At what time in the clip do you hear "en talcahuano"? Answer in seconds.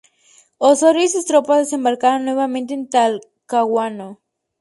2.73-4.19